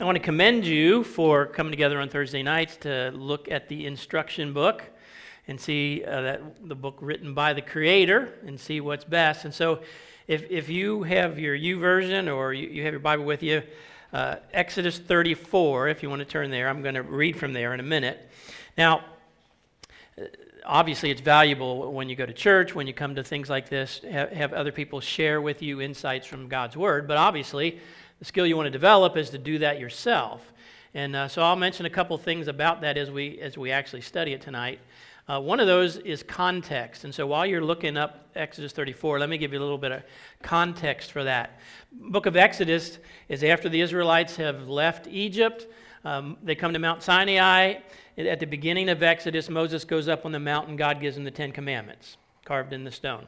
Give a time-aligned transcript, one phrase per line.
[0.00, 3.86] I want to commend you for coming together on Thursday nights to look at the
[3.86, 4.82] instruction book
[5.46, 9.44] and see uh, that the book written by the Creator and see what's best.
[9.44, 9.82] And so,
[10.26, 13.62] if, if you have your YouVersion or you, you have your Bible with you,
[14.12, 17.72] uh, Exodus 34, if you want to turn there, I'm going to read from there
[17.72, 18.28] in a minute.
[18.76, 19.04] Now,
[20.66, 24.00] obviously, it's valuable when you go to church, when you come to things like this,
[24.10, 27.06] have, have other people share with you insights from God's Word.
[27.06, 27.78] But obviously,
[28.24, 30.50] the skill you want to develop is to do that yourself.
[30.94, 34.00] And uh, so I'll mention a couple things about that as we, as we actually
[34.00, 34.80] study it tonight.
[35.28, 37.04] Uh, one of those is context.
[37.04, 39.92] And so while you're looking up Exodus 34, let me give you a little bit
[39.92, 40.02] of
[40.40, 41.60] context for that.
[41.92, 42.98] Book of Exodus
[43.28, 45.66] is after the Israelites have left Egypt.
[46.06, 47.74] Um, they come to Mount Sinai.
[48.16, 50.76] At the beginning of Exodus, Moses goes up on the mountain.
[50.76, 53.26] God gives him the Ten Commandments carved in the stone.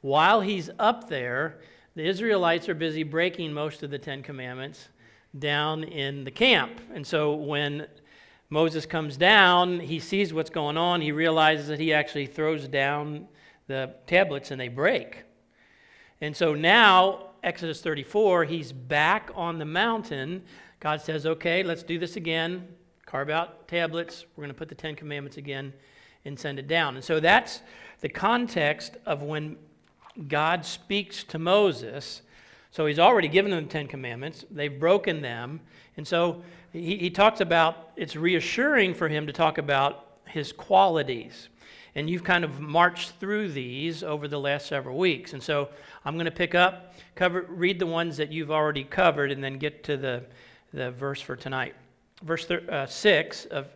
[0.00, 1.58] While he's up there,
[1.94, 4.88] the Israelites are busy breaking most of the Ten Commandments
[5.38, 6.80] down in the camp.
[6.94, 7.86] And so when
[8.48, 11.00] Moses comes down, he sees what's going on.
[11.00, 13.28] He realizes that he actually throws down
[13.66, 15.24] the tablets and they break.
[16.20, 20.42] And so now, Exodus 34, he's back on the mountain.
[20.80, 22.68] God says, okay, let's do this again.
[23.06, 24.26] Carve out tablets.
[24.36, 25.72] We're going to put the Ten Commandments again
[26.24, 26.96] and send it down.
[26.96, 27.62] And so that's
[28.00, 29.56] the context of when
[30.28, 32.22] God speaks to Moses.
[32.70, 34.44] So he's already given them the Ten Commandments.
[34.50, 35.60] They've broken them.
[35.96, 41.48] And so he, he talks about it's reassuring for him to talk about his qualities.
[41.94, 45.32] And you've kind of marched through these over the last several weeks.
[45.32, 45.70] And so
[46.04, 49.58] I'm going to pick up, cover, read the ones that you've already covered, and then
[49.58, 50.24] get to the,
[50.72, 51.74] the verse for tonight.
[52.22, 53.66] Verse thir- uh, 6 of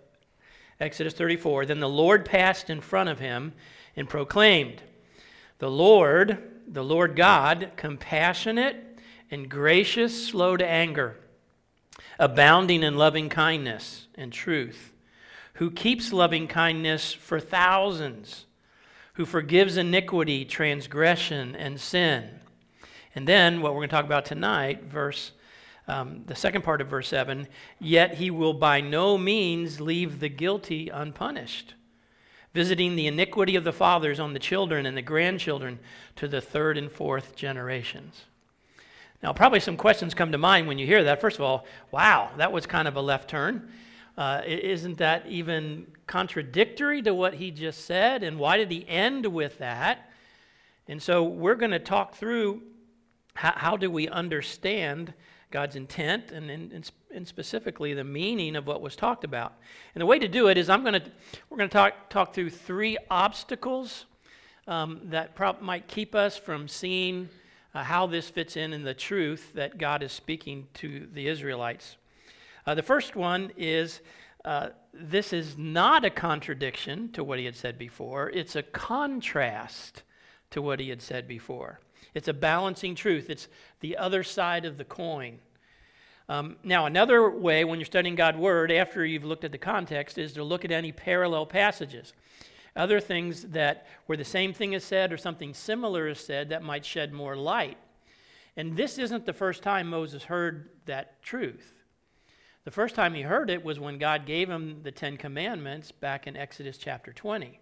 [0.78, 3.52] Exodus 34 Then the Lord passed in front of him
[3.96, 4.82] and proclaimed,
[5.58, 8.98] the Lord, the Lord God, compassionate
[9.30, 11.16] and gracious, slow to anger,
[12.18, 14.92] abounding in loving kindness and truth,
[15.54, 18.46] who keeps loving kindness for thousands,
[19.14, 22.28] who forgives iniquity, transgression, and sin.
[23.14, 25.32] And then what we're going to talk about tonight, verse
[25.86, 27.46] um, the second part of verse 7
[27.78, 31.74] yet he will by no means leave the guilty unpunished
[32.54, 35.78] visiting the iniquity of the fathers on the children and the grandchildren
[36.16, 38.24] to the third and fourth generations.
[39.22, 41.20] Now, probably some questions come to mind when you hear that.
[41.20, 43.70] First of all, wow, that was kind of a left turn.
[44.16, 48.22] Uh, isn't that even contradictory to what he just said?
[48.22, 50.10] And why did he end with that?
[50.86, 52.62] And so we're going to talk through
[53.34, 55.12] how, how do we understand
[55.54, 59.52] God's intent and, and, and, specifically the meaning of what was talked about.
[59.94, 61.12] And the way to do it is I'm going to
[61.48, 64.06] we're going to talk talk through three obstacles
[64.66, 67.28] um, that might keep us from seeing
[67.72, 71.98] uh, how this fits in in the truth that God is speaking to the Israelites.
[72.66, 74.00] Uh, the first one is
[74.44, 78.28] uh, this is not a contradiction to what he had said before.
[78.30, 80.02] It's a contrast
[80.50, 81.78] to what he had said before.
[82.14, 83.48] It's a balancing truth, it's
[83.80, 85.40] the other side of the coin.
[86.28, 90.16] Um, now, another way when you're studying God's Word, after you've looked at the context,
[90.16, 92.14] is to look at any parallel passages.
[92.76, 96.62] Other things that where the same thing is said or something similar is said that
[96.62, 97.76] might shed more light.
[98.56, 101.74] And this isn't the first time Moses heard that truth.
[102.64, 106.26] The first time he heard it was when God gave him the Ten Commandments back
[106.26, 107.60] in Exodus chapter 20.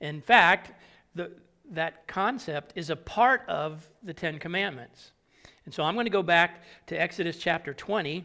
[0.00, 0.72] In fact,
[1.14, 1.32] the,
[1.70, 5.12] that concept is a part of the Ten Commandments.
[5.64, 8.24] And so I'm going to go back to Exodus chapter 20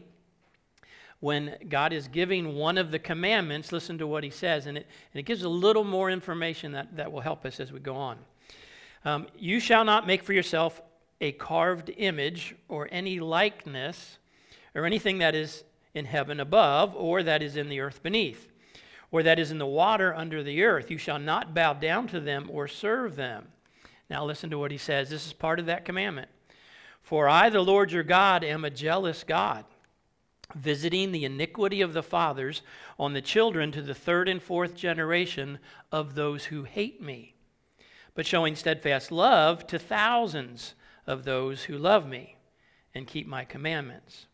[1.20, 3.72] when God is giving one of the commandments.
[3.72, 6.96] Listen to what he says, and it, and it gives a little more information that,
[6.96, 8.18] that will help us as we go on.
[9.04, 10.82] Um, you shall not make for yourself
[11.20, 14.18] a carved image or any likeness
[14.74, 15.64] or anything that is
[15.94, 18.49] in heaven above or that is in the earth beneath
[19.10, 20.90] or that is in the water under the earth.
[20.90, 23.48] You shall not bow down to them or serve them.
[24.08, 25.10] Now, listen to what he says.
[25.10, 26.28] This is part of that commandment.
[27.02, 29.64] For I, the Lord your God, am a jealous God,
[30.54, 32.62] visiting the iniquity of the fathers
[32.98, 35.58] on the children to the third and fourth generation
[35.90, 37.34] of those who hate me,
[38.14, 40.74] but showing steadfast love to thousands
[41.06, 42.36] of those who love me
[42.94, 44.26] and keep my commandments.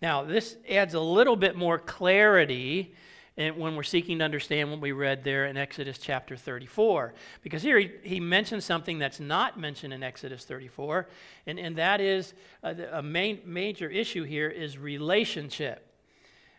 [0.00, 2.94] Now, this adds a little bit more clarity
[3.40, 7.14] and when we're seeking to understand what we read there in Exodus chapter 34.
[7.40, 11.08] Because here he, he mentions something that's not mentioned in Exodus 34,
[11.46, 15.86] and, and that is uh, a main, major issue here is relationship.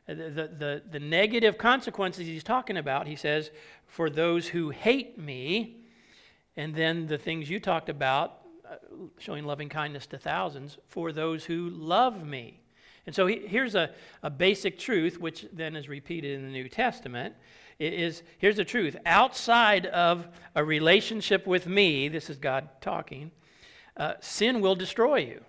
[0.10, 3.52] Uh, the, the, the, negative consequences he's talking about, he says,
[3.86, 5.78] for those who hate me,
[6.58, 8.78] and then the things you talked about, uh,
[9.20, 12.60] showing loving kindness to thousands, for those who love me.
[13.06, 16.70] And so he, here's a, a basic truth, which then is repeated in the New
[16.70, 17.36] Testament.
[17.80, 23.32] Is here's the truth outside of a relationship with me, this is God talking,
[23.98, 25.42] uh, sin will destroy you.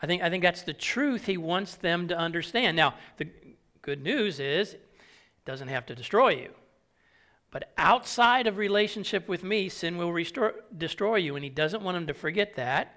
[0.00, 2.76] I think, I think that's the truth he wants them to understand.
[2.76, 3.28] Now, the
[3.82, 4.82] good news is it
[5.44, 6.50] doesn't have to destroy you.
[7.52, 11.36] But outside of relationship with me, sin will restore, destroy you.
[11.36, 12.96] And he doesn't want them to forget that.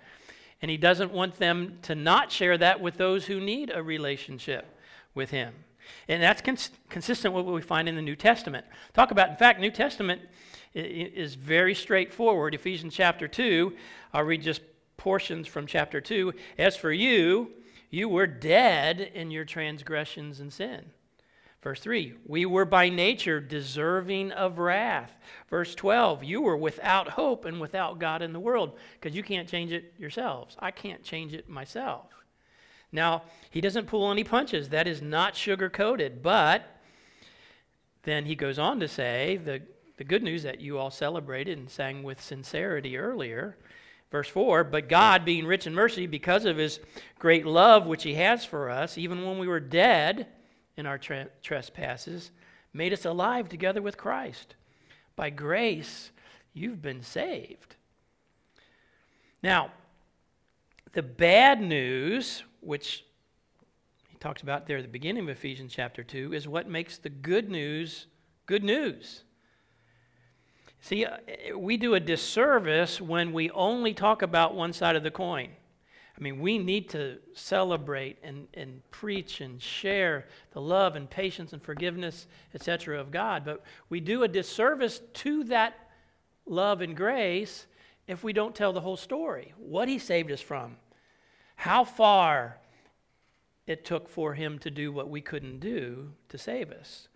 [0.62, 4.66] And he doesn't want them to not share that with those who need a relationship
[5.14, 5.54] with him.
[6.08, 8.66] And that's cons- consistent with what we find in the New Testament.
[8.94, 10.22] Talk about, in fact, New Testament
[10.74, 12.54] is very straightforward.
[12.54, 13.74] Ephesians chapter 2,
[14.14, 14.62] I'll read just
[14.98, 16.34] portions from chapter 2.
[16.58, 17.52] As for you,
[17.90, 20.86] you were dead in your transgressions and sin.
[21.66, 25.18] Verse 3, we were by nature deserving of wrath.
[25.50, 29.50] Verse 12, you were without hope and without God in the world because you can't
[29.50, 30.56] change it yourselves.
[30.60, 32.12] I can't change it myself.
[32.92, 34.70] Now, he doesn't pull any punches.
[34.70, 36.22] That is not sugar coated.
[36.22, 36.68] But
[38.04, 39.64] then he goes on to say the,
[39.98, 43.58] the good news that you all celebrated and sang with sincerity earlier.
[44.12, 46.80] Verse 4 But God, being rich in mercy, because of his
[47.18, 50.28] great love which he has for us, even when we were dead,
[50.78, 52.32] in our tra- trespasses,
[52.74, 54.56] made us alive together with Christ.
[55.16, 56.12] By grace,
[56.54, 57.76] you've been saved.
[59.42, 59.72] Now,
[60.94, 63.06] the bad news, which
[64.10, 67.10] he talks about there at the beginning of Ephesians chapter 2, is what makes the
[67.10, 68.08] good news
[68.46, 69.24] good news.
[70.82, 71.18] See, uh,
[71.58, 75.50] we do a disservice when we only talk about one side of the coin.
[76.18, 81.52] I mean, we need to celebrate and, and preach and share the love and patience
[81.52, 83.44] and forgiveness, etc., of God.
[83.44, 85.90] But we do a disservice to that
[86.46, 87.68] love and grace
[88.08, 90.78] if we don't tell the whole story what He saved us from,
[91.58, 92.60] how far
[93.68, 97.10] it took for Him to do what we couldn't do to save us.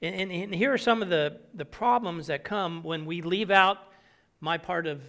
[0.00, 3.50] And, and, and here are some of the, the problems that come when we leave
[3.50, 3.78] out
[4.40, 5.02] my part of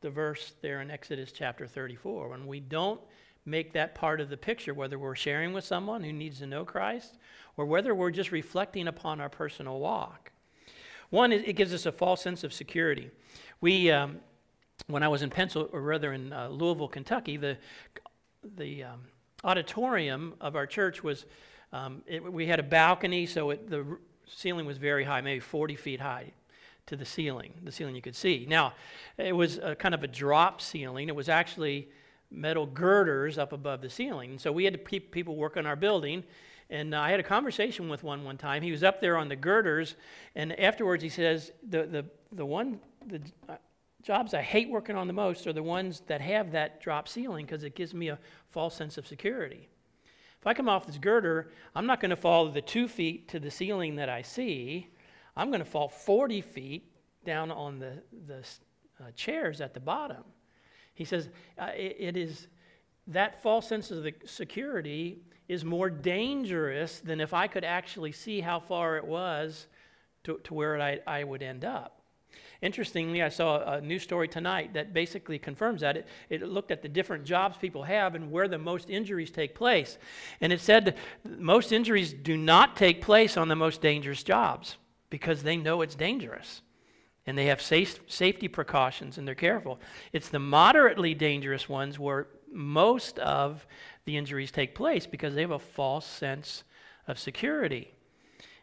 [0.00, 2.28] the verse there in Exodus chapter 34.
[2.28, 3.00] When we don't
[3.44, 6.64] make that part of the picture, whether we're sharing with someone who needs to know
[6.64, 7.18] Christ
[7.56, 10.30] or whether we're just reflecting upon our personal walk.
[11.10, 13.10] One, it gives us a false sense of security.
[13.60, 14.20] We, um,
[14.86, 17.56] when I was in Pencil, or rather in uh, Louisville, Kentucky, the,
[18.56, 19.00] the um,
[19.42, 21.24] auditorium of our church was,
[21.72, 25.76] um, it, we had a balcony, so it, the ceiling was very high, maybe 40
[25.76, 26.32] feet high
[26.88, 28.46] to the ceiling, the ceiling you could see.
[28.48, 28.74] Now,
[29.16, 31.08] it was kind of a drop ceiling.
[31.08, 31.88] It was actually
[32.30, 34.38] metal girders up above the ceiling.
[34.38, 36.24] So we had to keep people work on our building.
[36.70, 38.62] And I had a conversation with one one time.
[38.62, 39.94] He was up there on the girders,
[40.34, 43.56] and afterwards he says, "the the the one the uh,
[44.02, 47.46] jobs I hate working on the most are the ones that have that drop ceiling
[47.46, 48.18] because it gives me a
[48.50, 49.68] false sense of security.
[50.40, 53.40] If I come off this girder, I'm not going to fall the two feet to
[53.40, 54.88] the ceiling that I see.
[55.38, 56.90] I'm going to fall 40 feet
[57.24, 58.44] down on the, the
[59.00, 60.24] uh, chairs at the bottom.
[60.94, 62.48] He says, uh, it, it is
[63.06, 68.40] that false sense of the security is more dangerous than if I could actually see
[68.40, 69.68] how far it was
[70.24, 72.02] to, to where I, I would end up.
[72.60, 75.96] Interestingly, I saw a news story tonight that basically confirms that.
[75.96, 79.54] It, it looked at the different jobs people have and where the most injuries take
[79.54, 79.98] place.
[80.40, 84.76] And it said most injuries do not take place on the most dangerous jobs
[85.10, 86.62] because they know it's dangerous
[87.26, 89.78] and they have safe, safety precautions and they're careful.
[90.12, 93.66] It's the moderately dangerous ones where most of
[94.06, 96.64] the injuries take place because they have a false sense
[97.06, 97.92] of security.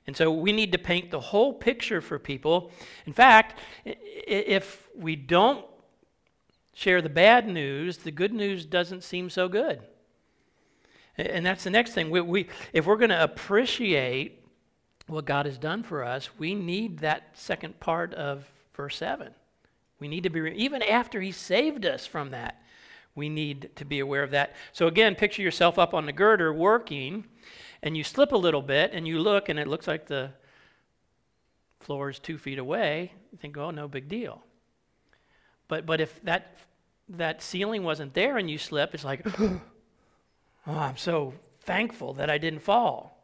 [0.08, 2.72] And so we need to paint the whole picture for people.
[3.06, 5.66] In fact, if we don't
[6.74, 9.82] share the bad news, the good news doesn't seem so good.
[11.18, 12.10] And that's the next thing.
[12.10, 14.45] We, we if we're going to appreciate
[15.08, 19.34] what God has done for us, we need that second part of verse 7.
[20.00, 22.62] We need to be, even after He saved us from that,
[23.14, 24.54] we need to be aware of that.
[24.74, 27.26] So, again, picture yourself up on the girder working,
[27.82, 30.32] and you slip a little bit, and you look, and it looks like the
[31.80, 33.14] floor is two feet away.
[33.32, 34.44] You think, oh, no big deal.
[35.68, 36.58] But, but if that,
[37.10, 39.62] that ceiling wasn't there and you slip, it's like, oh,
[40.68, 43.15] I'm so thankful that I didn't fall.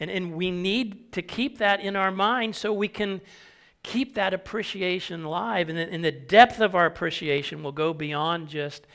[0.00, 3.20] And, and we need to keep that in our mind so we can
[3.82, 5.68] keep that appreciation alive.
[5.68, 8.86] And the, and the depth of our appreciation will go beyond just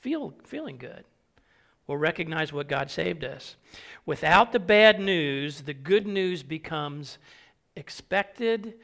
[0.00, 1.04] feel, feeling good.
[1.86, 3.56] We'll recognize what God saved us.
[4.04, 7.18] Without the bad news, the good news becomes
[7.76, 8.74] expected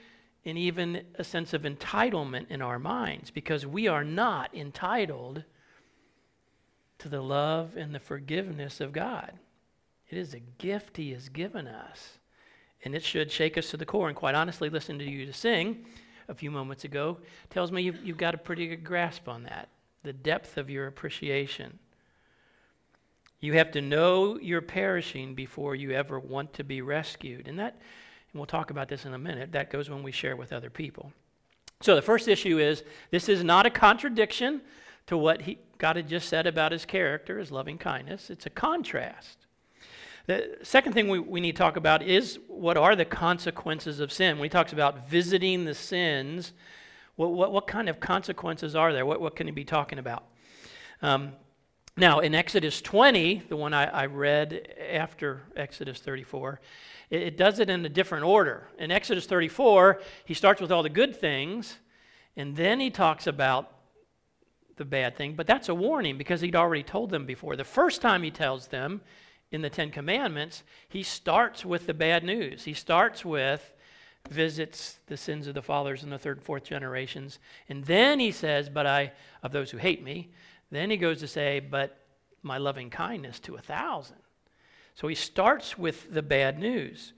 [0.45, 5.45] and even a sense of entitlement in our minds because we are not entitled
[6.99, 9.33] to the love and the forgiveness of God.
[10.15, 12.19] It is a gift He has given us.
[12.85, 14.07] And it should shake us to the core.
[14.07, 15.87] And quite honestly, listening to you to sing
[16.29, 17.19] a few moments ago
[17.51, 19.71] tells me you've, you've got a pretty good grasp on that,
[20.05, 21.81] the depth of your appreciation.
[23.41, 27.49] You have to know you're perishing before you ever want to be rescued.
[27.49, 30.37] And that, and we'll talk about this in a minute, that goes when we share
[30.37, 31.13] with other people.
[31.81, 34.61] So the first issue is this is not a contradiction
[35.09, 38.31] to what he, God had just said about his character, his loving kindness.
[38.31, 39.39] It's a contrast.
[40.27, 44.11] The second thing we, we need to talk about is what are the consequences of
[44.11, 44.39] sin?
[44.39, 46.53] When he talks about visiting the sins,
[47.17, 49.05] what, what, what kind of consequences are there?
[49.05, 50.25] What, what can he be talking about?
[51.03, 51.33] Um,
[51.99, 56.59] now, in Exodus 20, the one I, I read after Exodus 34,
[57.11, 58.67] it, it does it in a different order.
[58.79, 61.77] In Exodus 34, he starts with all the good things,
[62.35, 63.71] and then he talks about
[64.77, 67.55] the bad thing, but that's a warning because he'd already told them before.
[67.57, 69.03] The first time he tells them,
[69.55, 72.65] in the Ten Commandments, he starts with the bad news.
[72.65, 73.73] He starts with
[74.29, 77.39] visits the sins of the fathers in the third and fourth generations.
[77.69, 80.31] And then he says, But I, of those who hate me.
[80.71, 81.99] Then he goes to say, But
[82.43, 84.17] my loving kindness to a thousand.
[84.95, 87.13] So he starts with the bad news.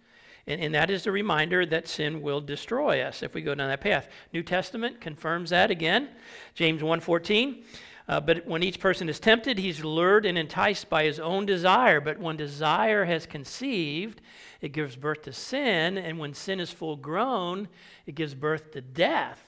[0.47, 3.69] And, and that is a reminder that sin will destroy us if we go down
[3.69, 4.09] that path.
[4.33, 6.09] New Testament confirms that again.
[6.55, 7.65] James 1.14,
[8.09, 12.01] uh, but when each person is tempted, he's lured and enticed by his own desire.
[12.01, 14.21] But when desire has conceived,
[14.61, 15.99] it gives birth to sin.
[15.99, 17.69] And when sin is full grown,
[18.07, 19.43] it gives birth to death.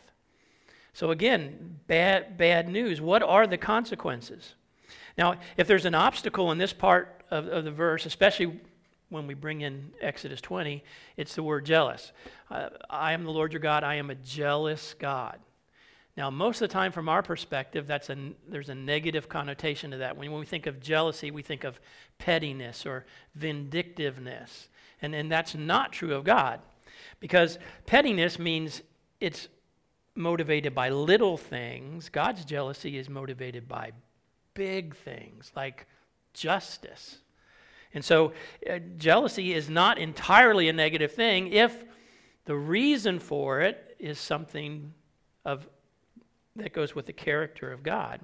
[0.92, 3.00] So again, bad, bad news.
[3.00, 4.54] What are the consequences?
[5.16, 8.60] Now, if there's an obstacle in this part of, of the verse, especially
[9.08, 10.82] when we bring in Exodus 20,
[11.16, 12.12] it's the word jealous.
[12.50, 13.84] Uh, I am the Lord your God.
[13.84, 15.38] I am a jealous God.
[16.18, 18.16] Now, most of the time, from our perspective, that's a,
[18.48, 20.16] there's a negative connotation to that.
[20.16, 21.78] When, when we think of jealousy, we think of
[22.18, 23.06] pettiness or
[23.36, 24.68] vindictiveness.
[25.00, 26.58] And, and that's not true of God.
[27.20, 28.82] Because pettiness means
[29.20, 29.46] it's
[30.16, 32.08] motivated by little things.
[32.08, 33.92] God's jealousy is motivated by
[34.54, 35.86] big things like
[36.34, 37.18] justice.
[37.94, 38.32] And so,
[38.68, 41.84] uh, jealousy is not entirely a negative thing if
[42.44, 44.92] the reason for it is something
[45.44, 45.68] of
[46.58, 48.20] that goes with the character of God.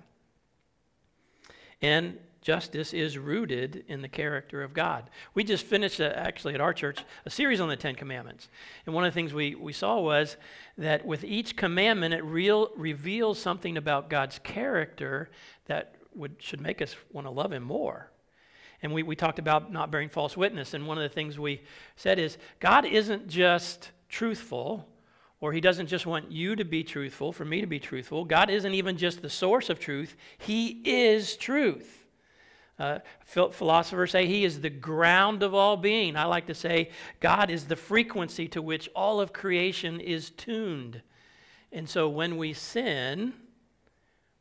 [1.82, 5.08] And justice is rooted in the character of God.
[5.32, 8.48] We just finished, uh, actually, at our church, a series on the Ten Commandments.
[8.84, 10.36] And one of the things we, we saw was
[10.76, 15.30] that with each commandment, it real, reveals something about God's character
[15.66, 18.10] that would, should make us want to love Him more.
[18.82, 20.74] And we, we talked about not bearing false witness.
[20.74, 21.62] And one of the things we
[21.96, 24.86] said is God isn't just truthful,
[25.44, 28.24] or he doesn't just want you to be truthful, for me to be truthful.
[28.24, 32.06] God isn't even just the source of truth, he is truth.
[32.78, 36.16] Uh, philosophers say he is the ground of all being.
[36.16, 36.88] I like to say
[37.20, 41.02] God is the frequency to which all of creation is tuned.
[41.72, 43.34] And so when we sin,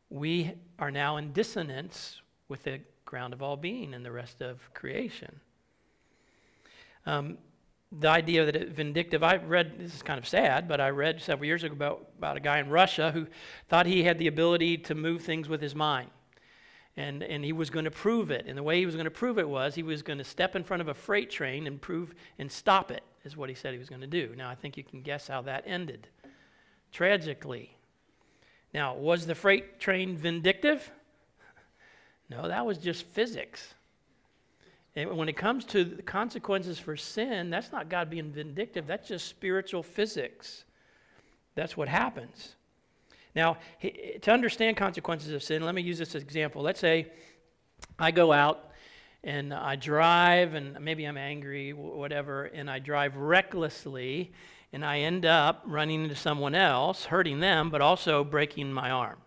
[0.09, 4.73] we are now in dissonance with the ground of all being and the rest of
[4.73, 5.41] creation.
[7.05, 7.39] Um,
[7.99, 11.21] the idea that it vindictive, I read, this is kind of sad, but I read
[11.21, 13.27] several years ago about, about a guy in Russia who
[13.67, 16.09] thought he had the ability to move things with his mind.
[16.95, 18.45] And, and he was going to prove it.
[18.47, 20.55] And the way he was going to prove it was he was going to step
[20.55, 23.73] in front of a freight train and prove and stop it, is what he said
[23.73, 24.33] he was going to do.
[24.35, 26.07] Now, I think you can guess how that ended.
[26.91, 27.75] Tragically.
[28.73, 30.89] Now, was the freight train vindictive?
[32.29, 33.75] No, that was just physics.
[34.95, 39.07] And when it comes to the consequences for sin, that's not God being vindictive, that's
[39.07, 40.65] just spiritual physics.
[41.55, 42.55] That's what happens.
[43.35, 46.61] Now, to understand consequences of sin, let me use this example.
[46.61, 47.11] Let's say
[47.97, 48.71] I go out
[49.23, 54.33] and I drive, and maybe I'm angry, whatever, and I drive recklessly,
[54.73, 59.17] and I end up running into someone else, hurting them, but also breaking my arm.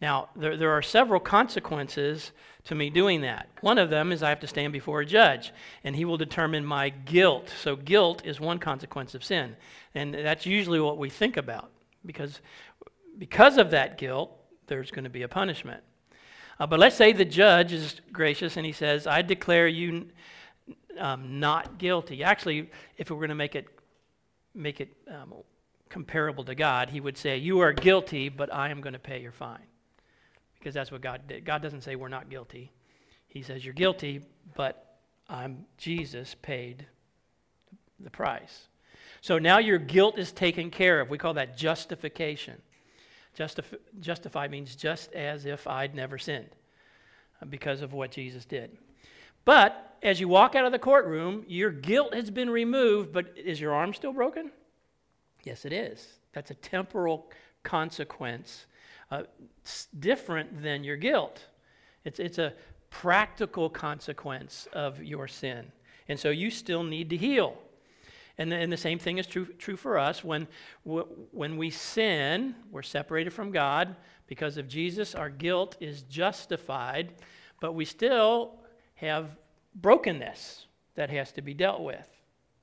[0.00, 2.32] Now, there, there are several consequences
[2.64, 3.48] to me doing that.
[3.60, 5.52] One of them is I have to stand before a judge,
[5.84, 7.52] and he will determine my guilt.
[7.62, 9.56] So, guilt is one consequence of sin.
[9.94, 11.70] And that's usually what we think about,
[12.06, 12.40] because,
[13.18, 14.30] because of that guilt,
[14.68, 15.82] there's going to be a punishment.
[16.58, 20.08] Uh, but let's say the judge is gracious and he says, I declare you
[20.98, 22.22] um, not guilty.
[22.22, 23.66] Actually, if we were going to make it,
[24.54, 25.32] make it um,
[25.88, 29.20] comparable to God, he would say, You are guilty, but I am going to pay
[29.20, 29.69] your fine
[30.60, 31.44] because that's what God did.
[31.44, 32.70] God doesn't say we're not guilty.
[33.26, 34.20] He says you're guilty,
[34.54, 34.98] but
[35.28, 36.86] I'm Jesus paid
[37.98, 38.68] the price.
[39.20, 41.10] So now your guilt is taken care of.
[41.10, 42.62] We call that justification.
[43.36, 46.50] Justif- justify means just as if I'd never sinned.
[47.40, 48.76] Uh, because of what Jesus did.
[49.44, 53.60] But as you walk out of the courtroom, your guilt has been removed, but is
[53.60, 54.50] your arm still broken?
[55.44, 56.18] Yes, it is.
[56.32, 57.30] That's a temporal
[57.62, 58.66] consequence,
[59.10, 59.22] uh,
[59.98, 61.44] different than your guilt.
[62.04, 62.54] It's, it's a
[62.90, 65.72] practical consequence of your sin.
[66.08, 67.56] And so you still need to heal.
[68.38, 70.24] And the, and the same thing is true, true for us.
[70.24, 70.48] When,
[70.84, 73.96] when we sin, we're separated from God.
[74.26, 77.12] Because of Jesus, our guilt is justified,
[77.60, 78.54] but we still
[78.94, 79.36] have
[79.74, 82.08] brokenness that has to be dealt with.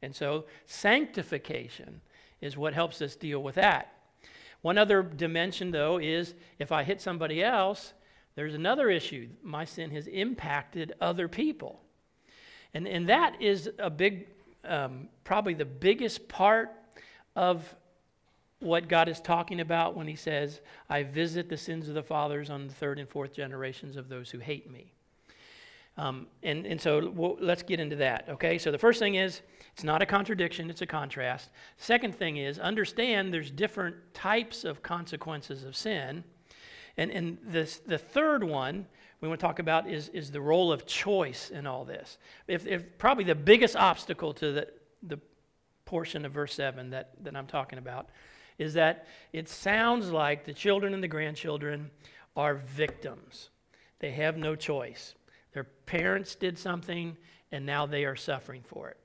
[0.02, 2.02] And so sanctification
[2.42, 3.97] is what helps us deal with that.
[4.62, 7.94] One other dimension, though, is if I hit somebody else,
[8.36, 9.30] there's another issue.
[9.42, 11.82] My sin has impacted other people.
[12.74, 14.28] And, and that is a big,
[14.64, 16.72] um, probably the biggest part
[17.36, 17.76] of
[18.60, 22.50] what God is talking about when he says, I visit the sins of the fathers
[22.50, 24.94] on the third and fourth generations of those who hate me.
[25.98, 28.58] Um, and, and so we'll, let's get into that, okay?
[28.58, 29.42] So the first thing is,
[29.74, 31.50] it's not a contradiction, it's a contrast.
[31.78, 36.24] Second thing is, understand there's different types of consequences of sin.
[36.98, 38.86] And, and this, the third one
[39.22, 42.18] we want to talk about is, is the role of choice in all this.
[42.48, 44.68] If, if probably the biggest obstacle to the,
[45.02, 45.20] the
[45.86, 48.10] portion of verse 7 that, that I'm talking about
[48.60, 51.90] is that it sounds like the children and the grandchildren
[52.36, 53.50] are victims.
[54.00, 55.16] They have no choice.
[55.58, 57.18] Their parents did something,
[57.52, 58.98] and now they are suffering for it.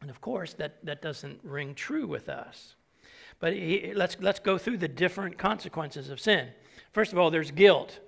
[0.00, 2.74] And of course, that, that doesn't ring true with us.
[3.38, 6.48] But he, let's, let's go through the different consequences of sin.
[6.90, 8.00] First of all, there's guilt.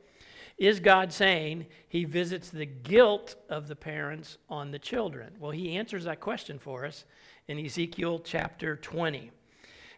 [0.59, 5.35] Is God saying he visits the guilt of the parents on the children?
[5.39, 7.05] Well, he answers that question for us
[7.47, 9.31] in Ezekiel chapter 20.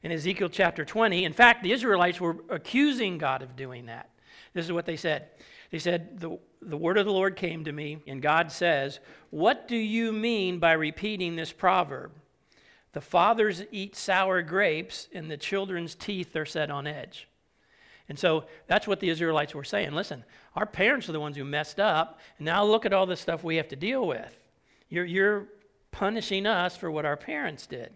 [0.03, 4.11] In Ezekiel chapter 20, in fact, the Israelites were accusing God of doing that.
[4.55, 5.29] This is what they said
[5.73, 9.67] they said, the, the word of the Lord came to me, and God says, What
[9.67, 12.13] do you mean by repeating this proverb?
[12.93, 17.27] The fathers eat sour grapes, and the children's teeth are set on edge.
[18.07, 19.93] And so that's what the Israelites were saying.
[19.93, 23.17] Listen, our parents are the ones who messed up, and now look at all the
[23.17, 24.37] stuff we have to deal with.
[24.91, 25.47] You're, you're
[25.91, 27.95] punishing us for what our parents did.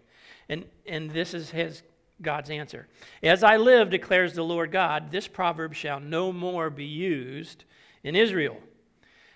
[0.49, 1.83] And, and this is his
[2.21, 2.87] God's answer.
[3.21, 7.63] As I live, declares the Lord God, this proverb shall no more be used
[8.03, 8.57] in Israel.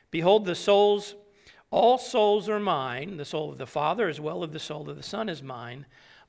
[0.09, 1.15] Behold, the souls,
[1.69, 4.97] all souls are mine, the soul of the Father as well as the soul of
[4.97, 5.85] the Son is mine,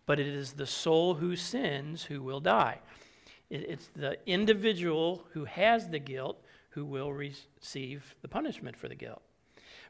[0.07, 2.81] but it is the soul who sins who will die.
[3.51, 9.23] It's the individual who has the guilt who will receive the punishment for the guilt.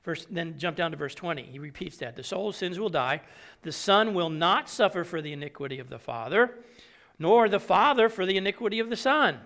[0.05, 1.43] Verse, then jump down to verse 20.
[1.43, 2.17] He repeats that.
[2.17, 3.21] The soul of sins will die.
[3.63, 6.59] The Son will not suffer for the iniquity of the Father,
[7.19, 9.39] nor the Father for the iniquity of the Son.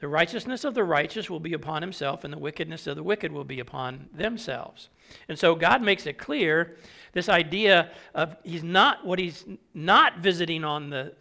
[0.00, 3.32] The righteousness of the righteous will be upon himself, and the wickedness of the wicked
[3.32, 4.90] will be upon themselves.
[5.28, 6.76] And so God makes it clear
[7.12, 11.14] this idea of he's not what he's not visiting on the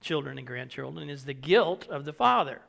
[0.00, 2.62] children and grandchildren is the guilt of the father.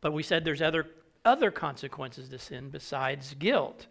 [0.00, 0.86] But we said there's other
[1.24, 3.86] other consequences to sin besides guilt.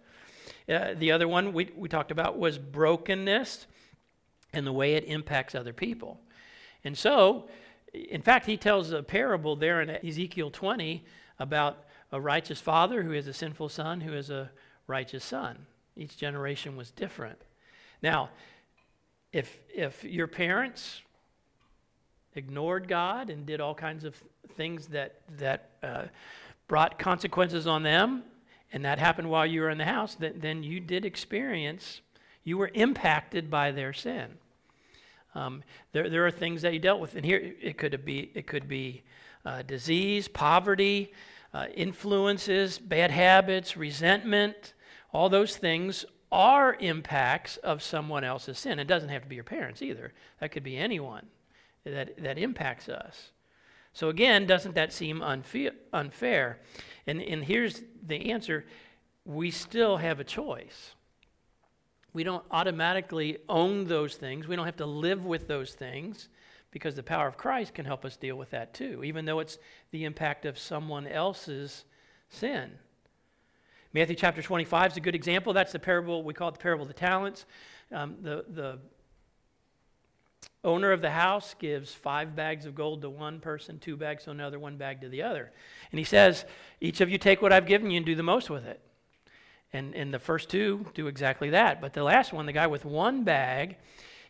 [0.70, 3.68] Uh, the other one we, we talked about was brokenness
[4.54, 6.20] and the way it impacts other people.
[6.84, 7.48] And so,
[7.94, 11.06] in fact, he tells a parable there in Ezekiel 20
[11.40, 14.50] about a righteous father who has a sinful son who has a
[14.88, 15.66] righteous son.
[15.96, 17.40] Each generation was different.
[18.02, 18.30] Now,
[19.32, 21.02] if, if your parents
[22.36, 24.16] ignored God and did all kinds of
[24.56, 26.04] things that, that uh,
[26.68, 28.24] brought consequences on them,
[28.74, 32.02] and that happened while you were in the house, then, you did experience,
[32.44, 34.38] you were impacted by their sin.
[35.36, 38.48] Um, there, there are things that you dealt with, and here it could be it
[38.48, 39.04] could be
[39.46, 41.14] uh, disease, poverty,
[41.54, 44.74] uh, influences, bad habits, resentment.
[45.14, 48.80] All those things are impacts of someone else's sin.
[48.80, 50.12] It doesn't have to be your parents either.
[50.40, 51.28] That could be anyone
[51.84, 53.32] that that impacts us.
[53.98, 56.60] So again, doesn't that seem unfair?
[57.08, 58.64] And, and here's the answer
[59.26, 60.94] we still have a choice.
[62.14, 66.30] We don't automatically own those things, we don't have to live with those things
[66.70, 69.58] because the power of Christ can help us deal with that too, even though it's
[69.90, 71.84] the impact of someone else's
[72.30, 72.70] sin.
[73.94, 75.54] Matthew chapter 25 is a good example.
[75.54, 77.48] That's the parable, we call it the parable of the talents.
[77.92, 78.78] Um, the, the
[80.68, 84.32] owner of the house gives five bags of gold to one person, two bags to
[84.32, 85.52] another, one bag to the other.
[85.92, 86.46] And he says,
[86.82, 88.80] Each of you take what I've given you and do the most with it.
[89.74, 91.82] And, and the first two do exactly that.
[91.82, 93.78] But the last one, the guy with one bag,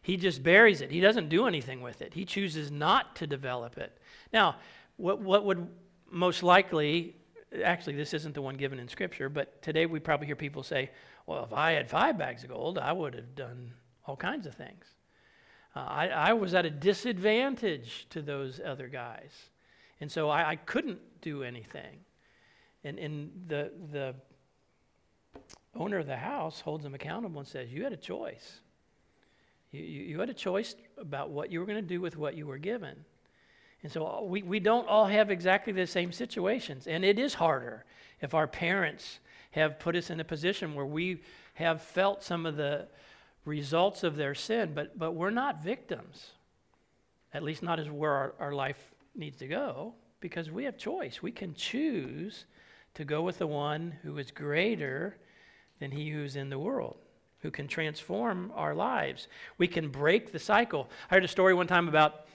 [0.01, 0.91] he just buries it.
[0.91, 2.13] He doesn't do anything with it.
[2.13, 3.97] He chooses not to develop it.
[4.31, 4.55] Now,
[4.95, 5.67] what, what would
[6.09, 7.15] most likely
[7.63, 10.91] actually, this isn't the one given in Scripture, but today we probably hear people say,
[11.25, 13.73] well, if I had five bags of gold, I would have done
[14.05, 14.85] all kinds of things.
[15.77, 19.31] Uh, I, I was at a disadvantage to those other guys.
[20.01, 21.99] And so I, I couldn't do anything.
[22.83, 24.15] And, and the, the
[25.75, 28.61] owner of the house holds them accountable and says, You had a choice.
[29.71, 32.35] You, you, you had a choice about what you were going to do with what
[32.35, 32.95] you were given.
[33.83, 36.87] And so uh, we, we don't all have exactly the same situations.
[36.87, 37.85] And it is harder
[38.21, 39.19] if our parents
[39.51, 41.21] have put us in a position where we
[41.53, 42.87] have felt some of the
[43.47, 46.31] results of their sin, but, but we're not victims.
[47.33, 51.21] At least not as where our, our life needs to go, because we have choice.
[51.21, 52.45] We can choose
[52.93, 55.17] to go with the one who is greater
[55.79, 56.97] than he who's in the world,
[57.39, 59.27] who can transform our lives.
[59.57, 60.89] We can break the cycle.
[61.09, 62.25] I heard a story one time about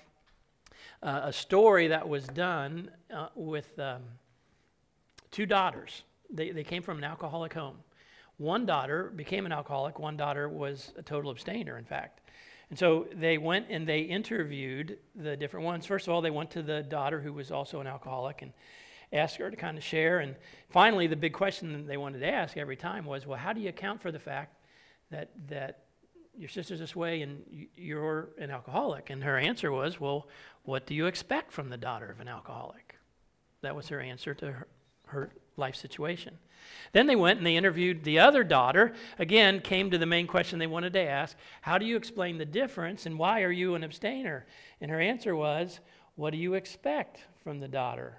[1.02, 4.02] uh, a story that was done uh, with um,
[5.30, 6.04] two daughters.
[6.30, 7.76] They, they came from an alcoholic home.
[8.42, 12.22] One daughter became an alcoholic, one daughter was a total abstainer, in fact.
[12.70, 15.86] And so they went and they interviewed the different ones.
[15.86, 18.52] First of all, they went to the daughter who was also an alcoholic and
[19.12, 20.18] asked her to kind of share.
[20.18, 20.34] And
[20.70, 23.60] finally, the big question that they wanted to ask every time was, well, how do
[23.60, 24.56] you account for the fact
[25.12, 25.84] that, that
[26.36, 27.44] your sister's this way and
[27.76, 29.10] you're an alcoholic?
[29.10, 30.26] And her answer was, well,
[30.64, 32.96] what do you expect from the daughter of an alcoholic?
[33.60, 34.66] That was her answer to her,
[35.12, 36.38] her life situation.
[36.92, 38.92] Then they went and they interviewed the other daughter.
[39.18, 42.44] Again, came to the main question they wanted to ask How do you explain the
[42.44, 44.46] difference and why are you an abstainer?
[44.80, 45.80] And her answer was,
[46.16, 48.18] What do you expect from the daughter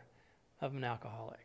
[0.62, 1.40] of an alcoholic?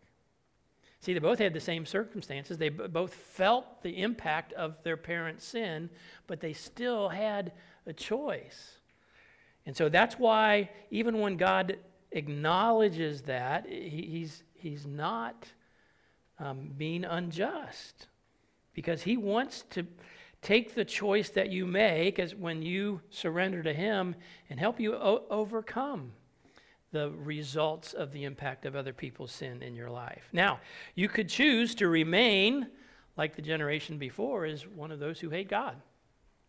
[1.00, 2.58] See, they both had the same circumstances.
[2.58, 5.90] They b- both felt the impact of their parents' sin,
[6.26, 7.52] but they still had
[7.86, 8.78] a choice.
[9.64, 11.78] And so that's why, even when God
[12.10, 15.48] acknowledges that, he, he's, he's not
[16.38, 18.06] um, being unjust
[18.74, 19.86] because he wants to
[20.40, 24.14] take the choice that you make as when you surrender to him
[24.50, 26.12] and help you o- overcome
[26.92, 30.28] the results of the impact of other people's sin in your life.
[30.32, 30.60] Now,
[30.94, 32.68] you could choose to remain
[33.16, 35.76] like the generation before is one of those who hate God.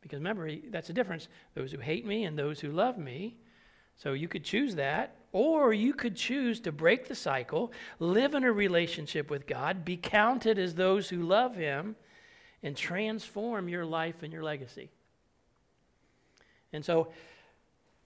[0.02, 1.28] Because remember, that's the difference.
[1.56, 3.36] Those who hate me and those who love me.
[4.00, 5.16] So you could choose that.
[5.32, 9.96] Or you could choose to break the cycle, live in a relationship with God, be
[9.96, 11.96] counted as those who love Him,
[12.64, 14.90] and transform your life and your legacy.
[16.74, 17.10] And so,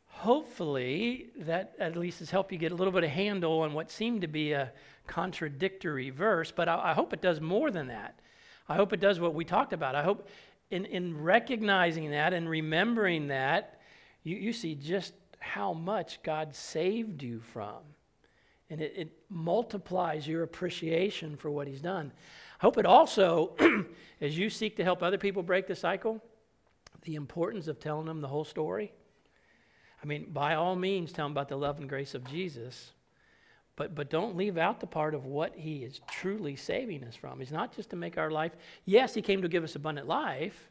[0.08, 3.90] hopefully, that at least has helped you get a little bit of handle on what
[3.90, 4.74] seemed to be a
[5.08, 8.20] contradictory verse, but I, I hope it does more than that.
[8.68, 9.96] I hope it does what we talked about.
[9.96, 10.28] I hope
[10.72, 13.80] in, in recognizing that and remembering that,
[14.24, 17.80] you, you see just how much God saved you from.
[18.70, 22.12] And it, it multiplies your appreciation for what He's done.
[22.60, 23.56] I hope it also,
[24.22, 26.24] as you seek to help other people break the cycle,
[27.02, 28.94] the importance of telling them the whole story.
[30.02, 32.94] I mean, by all means, tell them about the love and grace of Jesus,
[33.76, 37.40] but, but don't leave out the part of what He is truly saving us from.
[37.40, 38.54] He's not just to make our life,
[38.86, 40.70] yes, He came to give us abundant life,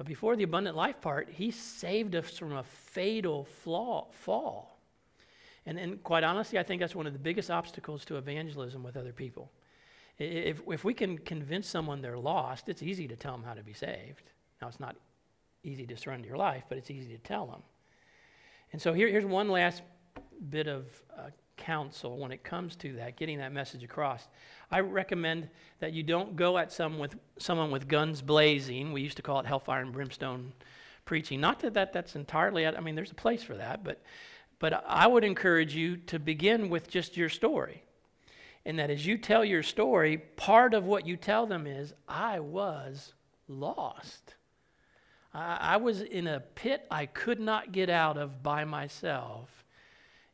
[0.00, 4.78] but before the abundant life part, he saved us from a fatal flaw, fall.
[5.66, 8.96] And, and quite honestly, I think that's one of the biggest obstacles to evangelism with
[8.96, 9.52] other people.
[10.18, 13.62] If, if we can convince someone they're lost, it's easy to tell them how to
[13.62, 14.30] be saved.
[14.62, 14.96] Now, it's not
[15.64, 17.60] easy to surrender your life, but it's easy to tell them.
[18.72, 19.82] And so here, here's one last
[20.48, 21.24] bit of uh,
[21.58, 24.28] counsel when it comes to that, getting that message across.
[24.70, 25.48] I recommend
[25.80, 28.92] that you don't go at some with, someone with guns blazing.
[28.92, 30.52] We used to call it hellfire and brimstone
[31.04, 31.40] preaching.
[31.40, 34.00] Not that, that that's entirely, I mean, there's a place for that, but,
[34.58, 37.82] but I would encourage you to begin with just your story.
[38.64, 42.40] And that as you tell your story, part of what you tell them is, I
[42.40, 43.14] was
[43.48, 44.34] lost.
[45.34, 49.60] I, I was in a pit I could not get out of by myself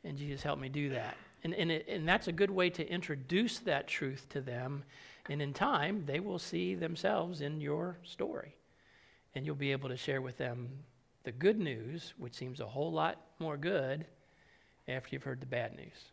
[0.07, 1.17] and Jesus helped me do that.
[1.47, 4.83] And, and, it, and that's a good way to introduce that truth to them.
[5.31, 8.57] And in time, they will see themselves in your story.
[9.33, 10.69] And you'll be able to share with them
[11.23, 14.07] the good news, which seems a whole lot more good
[14.89, 16.11] after you've heard the bad news.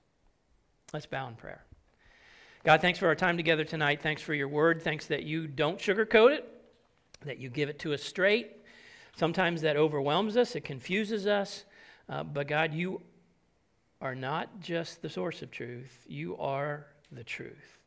[0.93, 1.63] Let's bow in prayer.
[2.63, 4.04] God, thanks for our time together tonight.
[4.04, 4.84] Thanks for your word.
[4.84, 6.48] Thanks that you don't sugarcoat it,
[7.26, 8.52] that you give it to us straight.
[9.15, 11.65] Sometimes that overwhelms us, it confuses us.
[12.08, 13.02] Uh, but God, you
[14.04, 17.80] are not just the source of truth, you are the truth.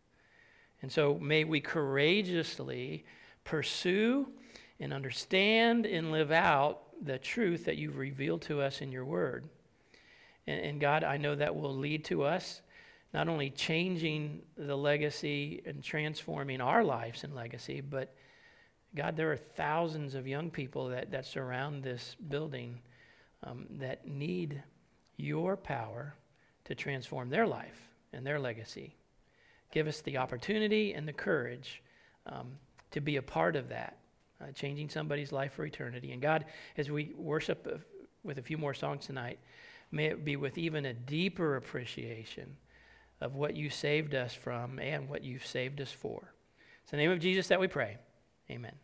[0.81, 3.05] And so may we courageously
[3.45, 4.27] pursue
[4.81, 9.51] and understand and live out the truth that you've revealed to us in your word.
[10.47, 12.63] And, and, God, I know that will lead to us
[13.13, 18.15] not only changing the legacy and transforming our lives and legacy, but
[18.95, 22.81] God, there are thousands of young people that, that surround this building
[23.43, 24.63] um, that need
[25.17, 26.15] your power
[26.65, 28.97] to transform their life and their legacy.
[29.73, 31.83] Give us the opportunity and the courage
[32.27, 32.53] um,
[32.91, 33.99] to be a part of that,
[34.41, 36.13] uh, changing somebody's life for eternity.
[36.13, 37.79] And God, as we worship uh,
[38.25, 39.39] with a few more songs tonight,
[39.91, 42.57] may it be with even a deeper appreciation
[43.21, 46.33] of what you saved us from and what you've saved us for.
[46.83, 47.97] It's the name of Jesus that we pray.
[48.51, 48.75] Amen.